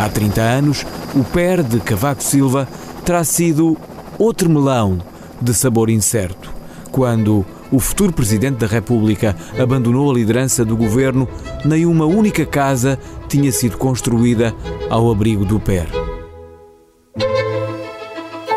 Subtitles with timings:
[0.00, 2.66] Há 30 anos, o PER de Cavaco Silva
[3.04, 3.76] terá sido
[4.18, 4.98] outro melão
[5.42, 6.50] de sabor incerto,
[6.90, 11.28] quando o futuro Presidente da República abandonou a liderança do governo,
[11.66, 14.54] nem uma única casa tinha sido construída
[14.88, 15.88] ao abrigo do PER.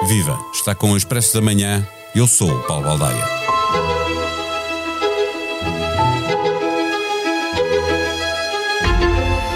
[0.08, 0.40] Viva!
[0.54, 1.86] Está com o Expresso da Manhã.
[2.16, 3.43] Eu sou o Paulo Baldaia.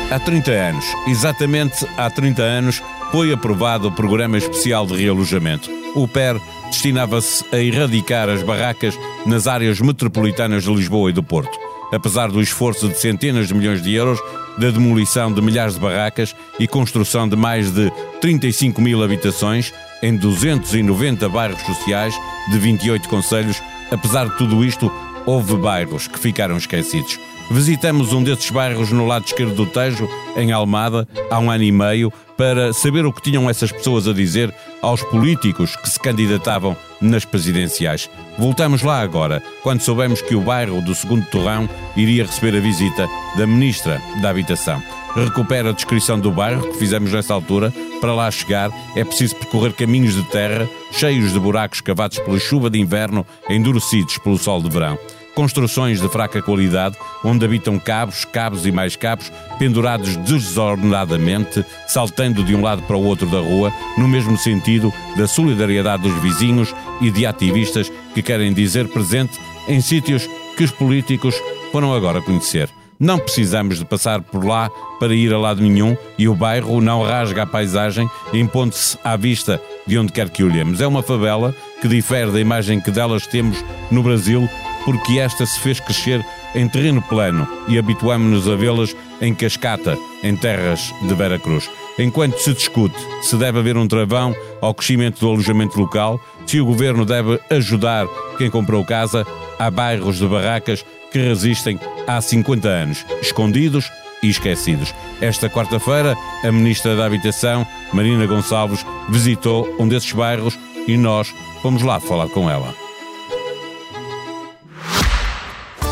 [0.10, 2.82] Há 30 anos, exatamente há 30 anos,
[3.12, 5.70] foi aprovado o Programa Especial de Realojamento.
[5.96, 11.60] O PER destinava-se a erradicar as barracas nas áreas metropolitanas de Lisboa e do Porto.
[11.92, 14.18] Apesar do esforço de centenas de milhões de euros,
[14.58, 20.16] da demolição de milhares de barracas e construção de mais de 35 mil habitações em
[20.16, 22.18] 290 bairros sociais
[22.50, 23.62] de 28 conselhos,
[23.92, 24.90] apesar de tudo isto,
[25.26, 27.20] houve bairros que ficaram esquecidos.
[27.50, 31.72] Visitamos um desses bairros no lado esquerdo do Tejo, em Almada, há um ano e
[31.72, 36.76] meio, para saber o que tinham essas pessoas a dizer aos políticos que se candidatavam
[37.00, 38.10] nas presidenciais.
[38.38, 43.10] Voltamos lá agora, quando soubemos que o bairro do Segundo Torrão iria receber a visita
[43.38, 44.84] da Ministra da Habitação.
[45.16, 47.74] Recupera a descrição do bairro que fizemos nessa altura.
[48.02, 52.70] Para lá chegar, é preciso percorrer caminhos de terra cheios de buracos cavados pela chuva
[52.70, 55.00] de inverno, endurecidos pelo sol de verão
[55.38, 62.56] construções de fraca qualidade, onde habitam cabos, cabos e mais cabos, pendurados desordenadamente, saltando de
[62.56, 67.12] um lado para o outro da rua, no mesmo sentido da solidariedade dos vizinhos e
[67.12, 71.36] de ativistas que querem dizer presente em sítios que os políticos
[71.72, 72.68] foram agora conhecer.
[73.00, 77.04] Não precisamos de passar por lá para ir a lado nenhum e o bairro não
[77.04, 80.82] rasga a paisagem, impondo-se à vista de onde quer que olhemos.
[80.82, 84.50] É uma favela que difere da imagem que delas temos no Brasil
[84.88, 90.34] porque esta se fez crescer em terreno plano e habituámos-nos a vê-las em cascata, em
[90.34, 91.70] terras de Vera Cruz.
[92.00, 96.66] Enquanto se discute se deve haver um travão ao crescimento do alojamento local, se o
[96.66, 98.08] governo deve ajudar
[98.38, 99.28] quem comprou casa,
[99.60, 103.92] há bairros de barracas que resistem há 50 anos, escondidos
[104.24, 104.96] e esquecidos.
[105.20, 110.58] Esta quarta-feira, a Ministra da Habitação, Marina Gonçalves, visitou um desses bairros
[110.88, 111.28] e nós
[111.62, 112.87] fomos lá falar com ela.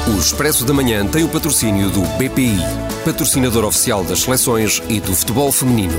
[0.08, 2.60] O Expresso da Manhã tem o patrocínio do BPI,
[3.04, 5.98] patrocinador oficial das seleções e do futebol feminino.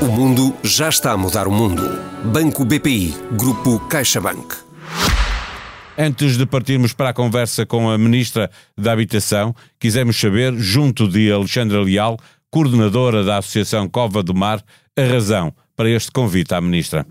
[0.00, 1.82] O mundo já está a mudar o mundo.
[2.32, 4.54] Banco BPI, Grupo CaixaBank.
[5.98, 11.32] Antes de partirmos para a conversa com a Ministra da Habitação, quisemos saber, junto de
[11.32, 12.16] Alexandra Leal,
[12.52, 14.62] coordenadora da Associação Cova do Mar,
[14.96, 17.04] a razão para este convite à Ministra.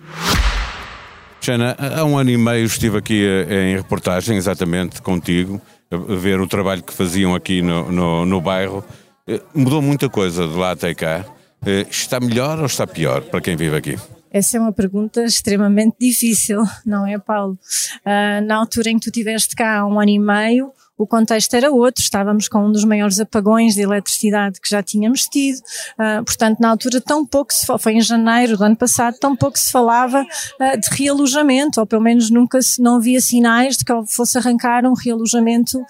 [1.44, 5.62] Xana, há um ano e meio estive aqui eh, em reportagem, exatamente contigo,
[5.92, 8.82] ver o trabalho que faziam aqui no, no, no bairro.
[9.28, 11.26] Eh, mudou muita coisa de lá até cá.
[11.66, 13.98] Eh, está melhor ou está pior para quem vive aqui?
[14.32, 17.60] Essa é uma pergunta extremamente difícil, não é, Paulo?
[18.06, 20.72] Uh, na altura em que tu estiveste cá há um ano e meio,
[21.04, 25.28] o contexto era outro, estávamos com um dos maiores apagões de eletricidade que já tínhamos
[25.28, 29.36] tido, uh, portanto, na altura, tão pouco se foi em janeiro do ano passado, tão
[29.36, 33.84] pouco se falava uh, de realojamento, ou pelo menos nunca se, não havia sinais de
[33.84, 35.86] que fosse arrancar um realojamento uh,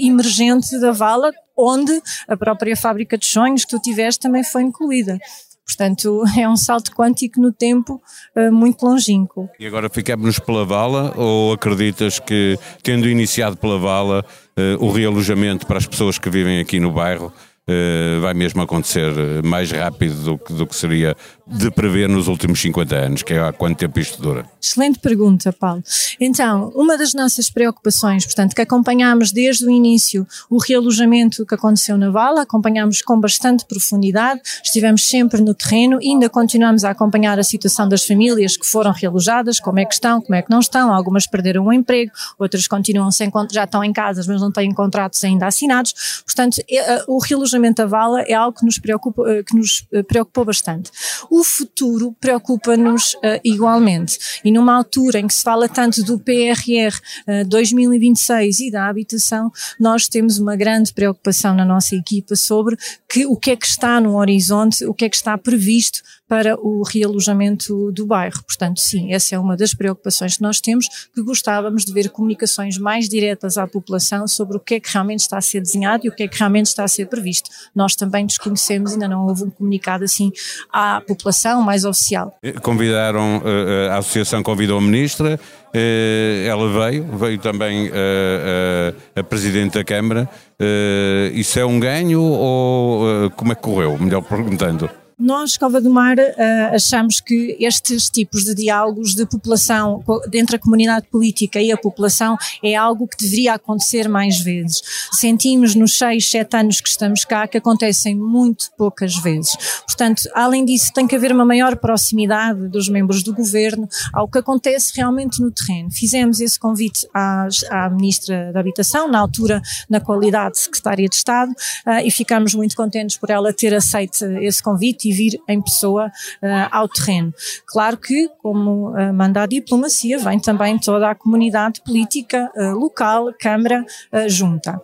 [0.00, 5.18] emergente da vala, onde a própria fábrica de sonhos que tu tiveste também foi incluída.
[5.66, 8.00] Portanto, é um salto quântico no tempo
[8.36, 9.48] uh, muito longínquo.
[9.58, 14.24] E agora ficamos pela vala ou acreditas que, tendo iniciado pela vala,
[14.56, 17.32] uh, o realojamento para as pessoas que vivem aqui no bairro
[17.68, 19.12] uh, vai mesmo acontecer
[19.44, 21.16] mais rápido do que, do que seria
[21.46, 24.46] de prever nos últimos 50 anos, que é há quanto tempo isto dura?
[24.60, 25.82] Excelente pergunta, Paulo.
[26.18, 31.98] Então, uma das nossas preocupações, portanto, que acompanhámos desde o início o realojamento que aconteceu
[31.98, 37.42] na Vala, acompanhámos com bastante profundidade, estivemos sempre no terreno ainda continuamos a acompanhar a
[37.42, 40.92] situação das famílias que foram realojadas, como é que estão, como é que não estão,
[40.92, 45.22] algumas perderam o emprego, outras continuam sem, já estão em casas, mas não têm contratos
[45.24, 46.22] ainda assinados.
[46.24, 50.02] Portanto, é, o realojamento da Vala é algo que nos, preocupa, eh, que nos eh,
[50.02, 50.90] preocupou bastante.
[51.30, 54.18] O futuro preocupa-nos uh, igualmente.
[54.44, 56.94] E numa altura em que se fala tanto do PRR
[57.26, 62.76] uh, 2026 e da habitação, nós temos uma grande preocupação na nossa equipa sobre
[63.08, 66.58] que, o que é que está no horizonte, o que é que está previsto para
[66.58, 68.42] o realojamento do bairro.
[68.44, 72.78] Portanto, sim, essa é uma das preocupações que nós temos, que gostávamos de ver comunicações
[72.78, 76.08] mais diretas à população sobre o que é que realmente está a ser desenhado e
[76.08, 77.43] o que é que realmente está a ser previsto.
[77.74, 80.32] Nós também desconhecemos, ainda não houve um comunicado assim
[80.72, 82.36] à população mais oficial.
[82.62, 85.38] Convidaram, eh, a associação convidou a ministra,
[85.72, 90.28] eh, ela veio, veio também a, a, a Presidente da Câmara.
[90.58, 93.98] Eh, isso é um ganho ou como é que correu?
[93.98, 94.88] Melhor perguntando.
[95.18, 100.02] Nós, Cova do Mar, uh, achamos que estes tipos de diálogos de população,
[100.32, 104.82] entre a comunidade política e a população, é algo que deveria acontecer mais vezes.
[105.12, 109.56] Sentimos nos seis, sete anos que estamos cá que acontecem muito poucas vezes.
[109.86, 114.38] Portanto, além disso, tem que haver uma maior proximidade dos membros do governo ao que
[114.38, 115.92] acontece realmente no terreno.
[115.92, 117.48] Fizemos esse convite à,
[117.90, 121.52] Ministra da Habitação, na altura, na qualidade de Secretária de Estado,
[121.86, 126.06] uh, e ficamos muito contentes por ela ter aceito esse convite e vir em pessoa
[126.06, 127.32] uh, ao terreno.
[127.66, 133.32] Claro que, como uh, manda a diplomacia, vem também toda a comunidade política uh, local,
[133.38, 133.84] Câmara,
[134.28, 134.80] junta.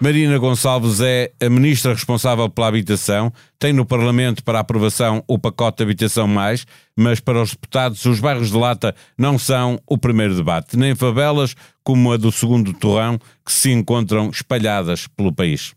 [0.00, 5.78] Marina Gonçalves é a ministra responsável pela habitação, tem no Parlamento para aprovação o pacote
[5.78, 6.64] de habitação mais,
[6.96, 11.56] mas para os deputados os bairros de lata não são o primeiro debate, nem favelas
[11.82, 15.74] como a do segundo torrão que se encontram espalhadas pelo país.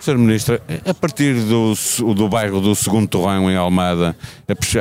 [0.00, 0.18] Sr.
[0.18, 1.74] Ministro, a partir do,
[2.14, 4.16] do bairro do Segundo Torrão, em Almada,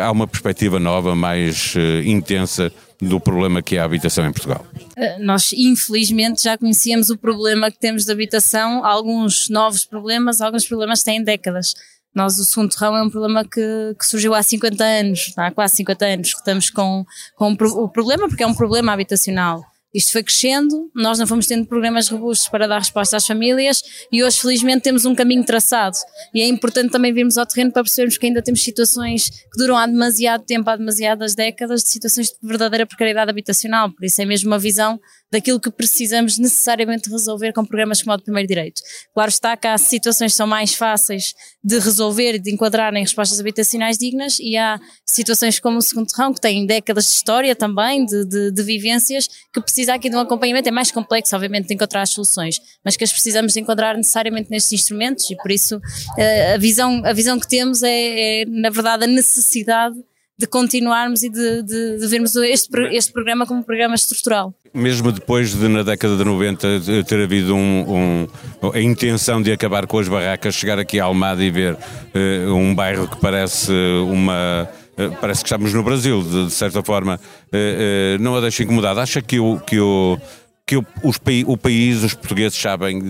[0.02, 2.72] há uma perspectiva nova, mais uh, intensa
[3.02, 4.66] do problema que é a habitação em Portugal?
[4.96, 10.68] Eh, nós, infelizmente, já conhecíamos o problema que temos de habitação, alguns novos problemas, alguns
[10.68, 11.74] problemas têm décadas.
[12.14, 15.76] Nós, o segundo torrão é um problema que, que, surgiu há 50 anos, há quase
[15.76, 17.06] 50 anos que estamos com,
[17.36, 19.64] com o problema, porque é um problema habitacional.
[19.94, 23.82] Isto foi crescendo, nós não fomos tendo programas robustos para dar resposta às famílias
[24.12, 25.98] e hoje, felizmente, temos um caminho traçado.
[26.34, 29.78] E é importante também virmos ao terreno para percebermos que ainda temos situações que duram
[29.78, 33.92] há demasiado tempo, há demasiadas décadas, de situações de verdadeira precariedade habitacional.
[33.92, 35.00] Por isso é mesmo uma visão
[35.32, 38.82] daquilo que precisamos necessariamente resolver com programas como o de primeiro direito.
[39.14, 41.34] Claro está que há situações que são mais fáceis
[41.64, 46.08] de resolver e de enquadrar em respostas habitacionais dignas e há situações como o segundo
[46.08, 50.16] terrão, que têm décadas de história também, de, de, de vivências, que precisa aqui de
[50.16, 50.70] um acompanhamento.
[50.70, 54.74] É mais complexo, obviamente, de encontrar as soluções, mas que as precisamos enquadrar necessariamente nestes
[54.74, 55.82] instrumentos e por isso
[56.18, 59.96] eh, a visão, a visão que temos é, é na verdade, a necessidade
[60.38, 64.54] de continuarmos e de, de, de vermos este, este programa como um programa estrutural.
[64.72, 66.68] Mesmo depois de, na década de 90,
[67.08, 68.28] ter havido um,
[68.62, 72.54] um, a intenção de acabar com as barracas, chegar aqui a Almada e ver uh,
[72.54, 73.72] um bairro que parece
[74.08, 74.70] uma.
[74.98, 79.02] Uh, parece que estamos no Brasil, de, de certa forma, uh, não a deixa incomodada.
[79.02, 79.60] Acha que o.
[79.60, 80.20] Que o
[80.68, 83.02] que o, os, o país, os portugueses sabem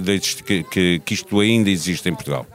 [0.46, 2.46] que, que, que isto ainda existe em Portugal?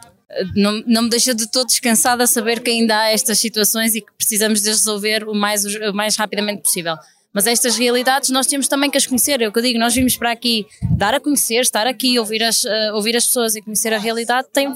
[0.54, 4.12] Não, não me deixa de todo descansada saber que ainda há estas situações e que
[4.16, 6.96] precisamos de resolver o mais, o mais rapidamente possível.
[7.32, 9.40] Mas estas realidades nós temos também que as conhecer.
[9.40, 12.42] É o que eu digo, nós vimos para aqui dar a conhecer, estar aqui, ouvir
[12.42, 14.72] as, uh, ouvir as pessoas e conhecer a realidade, tem,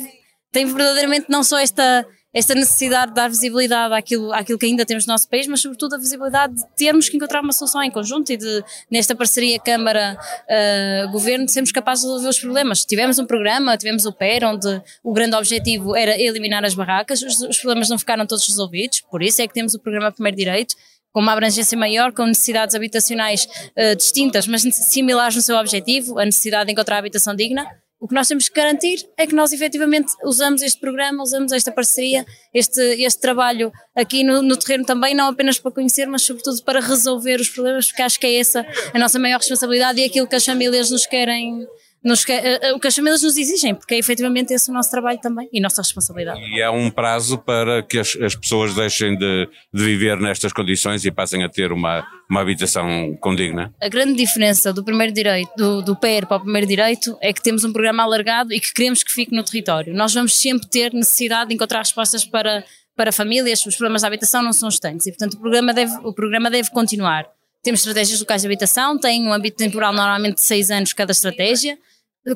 [0.51, 2.07] tem verdadeiramente não só esta,
[2.37, 5.95] esta necessidade de dar visibilidade àquilo, àquilo que ainda temos no nosso país, mas sobretudo
[5.95, 11.47] a visibilidade de termos que encontrar uma solução em conjunto e de, nesta parceria Câmara-Governo,
[11.47, 12.85] uh, sermos capazes de resolver os problemas.
[12.85, 17.41] Tivemos um programa, tivemos o PER, onde o grande objetivo era eliminar as barracas, os,
[17.41, 20.77] os problemas não ficaram todos resolvidos, por isso é que temos o programa Primeiro Direito,
[21.15, 26.27] com uma abrangência maior, com necessidades habitacionais uh, distintas, mas similares no seu objetivo, a
[26.27, 27.67] necessidade de encontrar habitação digna.
[28.07, 31.73] O que nós temos que garantir é que nós efetivamente usamos este programa, usamos esta
[31.73, 32.25] parceria,
[32.55, 36.79] este, este trabalho aqui no, no, terreno também, não apenas para conhecer, mas sobretudo para
[36.79, 38.65] resolver os problemas, porque acho que é essa
[38.95, 41.67] a nossa maior responsabilidade e aquilo que as famílias nos querem,
[42.07, 44.89] nos, eh, eh, o que as famílias nos exigem, porque é efetivamente esse o nosso
[44.93, 46.41] trabalho também e nossa responsabilidade.
[46.41, 51.05] E há um prazo para que as, as pessoas deixem de, de, viver nestas condições
[51.05, 53.75] e passem a ter uma, uma habitação condigna?
[53.83, 57.43] A grande diferença do primeiro direito, do, do PER para o primeiro direito, é que
[57.43, 59.93] temos um programa alargado e que queremos que fique no território.
[59.93, 64.45] Nós vamos sempre ter necessidade de encontrar respostas para, para famílias, os problemas da habitação
[64.45, 67.27] não são estanques e, portanto, o programa deve, o programa deve continuar.
[67.65, 71.77] Temos estratégias locais de habitação, tem um âmbito temporal normalmente de seis anos cada estratégia.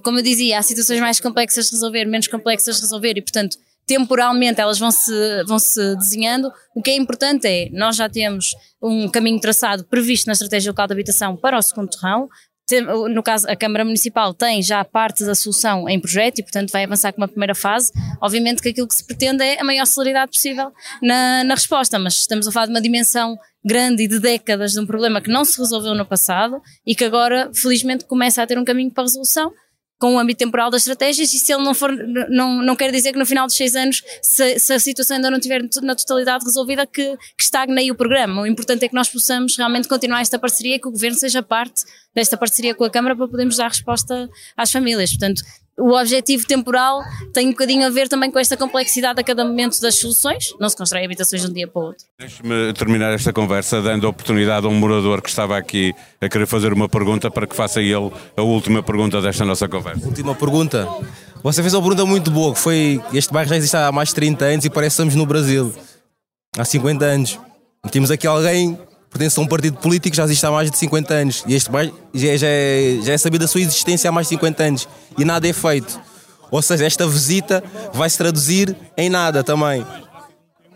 [0.03, 3.57] Como eu dizia, há situações mais complexas de resolver, menos complexas de resolver e, portanto,
[3.87, 6.53] temporalmente elas vão se, vão se desenhando.
[6.75, 10.87] O que é importante é, nós já temos um caminho traçado previsto na estratégia local
[10.87, 12.29] de habitação para o segundo terrão,
[12.79, 16.85] no caso, a Câmara Municipal tem já parte da solução em projeto e, portanto, vai
[16.85, 17.91] avançar com uma primeira fase.
[18.21, 20.71] Obviamente que aquilo que se pretende é a maior celeridade possível
[21.03, 24.81] na, na resposta, mas estamos a falar de uma dimensão grande e de décadas de
[24.81, 28.59] um problema que não se resolveu no passado e que agora, felizmente, começa a ter
[28.59, 29.53] um caminho para a resolução
[30.01, 31.93] com o âmbito temporal das estratégias e se ele não for,
[32.31, 35.31] não, não quer dizer que no final dos seis anos, se, se a situação ainda
[35.31, 38.41] não estiver na totalidade resolvida, que, que estagne aí o programa.
[38.41, 41.43] O importante é que nós possamos realmente continuar esta parceria e que o Governo seja
[41.43, 45.11] parte desta parceria com a Câmara para podermos dar resposta às famílias.
[45.11, 45.43] Portanto,
[45.81, 49.81] o objetivo temporal tem um bocadinho a ver também com esta complexidade a cada momento
[49.81, 50.55] das soluções.
[50.61, 52.05] Não se constrói habitações de um dia para o outro.
[52.19, 56.47] Deixe-me terminar esta conversa dando a oportunidade a um morador que estava aqui a querer
[56.47, 60.07] fazer uma pergunta para que faça ele a última pergunta desta nossa conversa.
[60.07, 60.87] Última pergunta.
[61.43, 64.17] Você fez uma pergunta muito boa, que foi este bairro já existe há mais de
[64.17, 65.73] 30 anos e parece que estamos no Brasil.
[66.59, 67.39] Há 50 anos.
[67.91, 68.79] Temos aqui alguém
[69.11, 71.45] pertence a um partido político que já existe há mais de 50 anos.
[71.47, 74.31] E este bairro já, já, é, já é sabido a sua existência há mais de
[74.37, 74.89] 50 anos.
[75.19, 76.01] E nada é feito.
[76.51, 77.63] Ou seja, esta visita
[77.93, 79.85] vai se traduzir em nada também.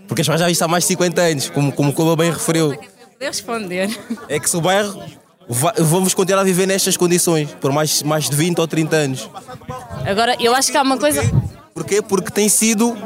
[0.07, 2.31] Porque este bairro já existe há mais de 50 anos, como, como o Coba bem
[2.31, 2.77] referiu.
[3.21, 3.89] responder.
[4.29, 5.03] É que se o bairro
[5.79, 9.31] vamos continuar a viver nestas condições por mais, mais de 20 ou 30 anos.
[10.07, 11.23] Agora, eu acho que há uma coisa.
[11.75, 12.01] Porquê?
[12.03, 12.97] Porque tem sido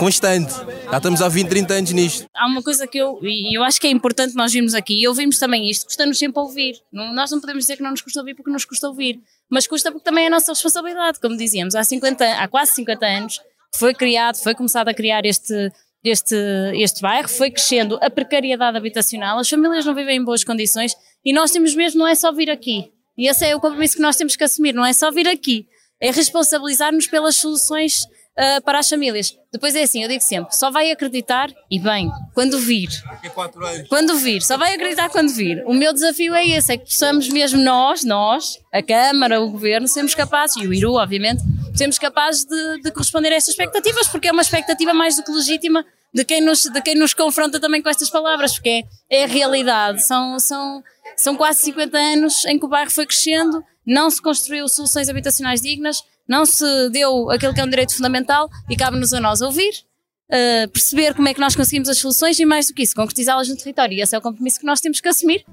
[0.00, 0.54] constante.
[0.90, 2.26] Já estamos há 20, 30 anos nisto.
[2.34, 5.06] Há uma coisa que eu, e eu acho que é importante nós virmos aqui, e
[5.06, 6.76] ouvimos também isto, custa-nos sempre ouvir.
[6.90, 9.92] Nós não podemos dizer que não nos custa ouvir porque nos custa ouvir, mas custa
[9.92, 13.40] porque também é a nossa responsabilidade, como dizíamos, há, 50, há quase 50 anos
[13.76, 15.70] foi criado, foi começado a criar este,
[16.02, 16.34] este,
[16.74, 21.30] este bairro, foi crescendo a precariedade habitacional, as famílias não vivem em boas condições e
[21.30, 22.90] nós temos mesmo, não é só vir aqui.
[23.18, 25.66] E esse é o compromisso que nós temos que assumir, não é só vir aqui,
[26.00, 28.06] é responsabilizar-nos pelas soluções
[28.40, 29.36] uh, para as famílias.
[29.52, 32.88] Depois é assim, eu digo sempre, só vai acreditar, e bem, quando vir.
[33.88, 35.62] Quando vir, só vai acreditar quando vir.
[35.66, 39.86] O meu desafio é esse, é que possamos mesmo nós, nós, a Câmara, o Governo,
[39.86, 41.42] sermos capazes, e o IRU, obviamente,
[41.74, 45.30] sermos capazes de, de corresponder a estas expectativas, porque é uma expectativa mais do que
[45.30, 49.24] legítima de quem nos, de quem nos confronta também com estas palavras, porque é, é
[49.24, 50.04] a realidade.
[50.04, 50.82] São, são,
[51.16, 55.60] são quase 50 anos em que o bairro foi crescendo, não se construiu soluções habitacionais
[55.60, 59.72] dignas, não se deu aquilo que é um direito fundamental e cabe-nos a nós ouvir,
[60.30, 63.48] uh, perceber como é que nós conseguimos as soluções e, mais do que isso, concretizá-las
[63.48, 63.98] no território.
[63.98, 65.44] E esse é o compromisso que nós temos que assumir.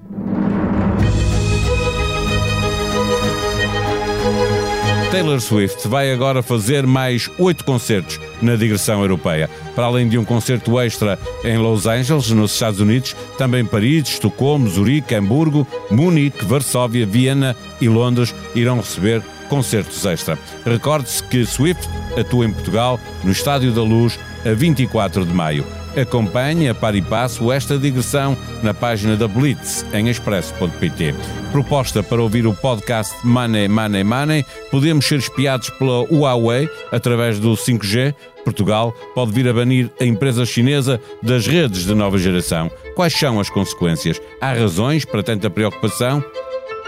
[5.10, 9.48] Taylor Swift vai agora fazer mais oito concertos na digressão europeia.
[9.74, 14.68] Para além de um concerto extra em Los Angeles, nos Estados Unidos, também Paris, Estocolmo,
[14.68, 20.38] Zurique, Hamburgo, Munique, Varsóvia, Viena e Londres irão receber concertos extra.
[20.66, 21.88] Recorde-se que Swift
[22.18, 25.77] atua em Portugal, no Estádio da Luz, a 24 de maio.
[26.00, 31.14] Acompanhe a par e passo esta digressão na página da Blitz em expresso.pt.
[31.50, 34.44] Proposta para ouvir o podcast Money, Money, Money.
[34.70, 38.14] Podemos ser espiados pela Huawei através do 5G.
[38.44, 42.70] Portugal pode vir a banir a empresa chinesa das redes de nova geração.
[42.94, 44.20] Quais são as consequências?
[44.40, 46.22] Há razões para tanta preocupação?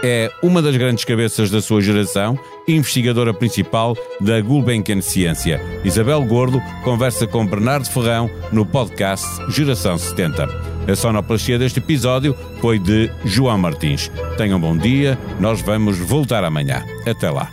[0.03, 5.61] É uma das grandes cabeças da sua geração, investigadora principal da Gulbenkian Ciência.
[5.83, 10.47] Isabel Gordo conversa com Bernardo Ferrão no podcast Geração 70.
[10.87, 14.11] A sonoplastia deste episódio foi de João Martins.
[14.37, 16.83] Tenham um bom dia, nós vamos voltar amanhã.
[17.05, 17.49] Até lá.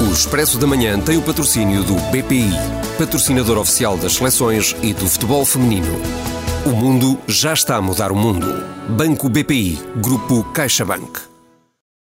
[0.00, 2.50] O Expresso da Manhã tem o patrocínio do BPI,
[2.96, 6.00] patrocinador oficial das seleções e do futebol feminino.
[6.64, 8.64] O mundo já está a mudar o mundo.
[8.88, 11.25] Banco BPI, Grupo CaixaBank.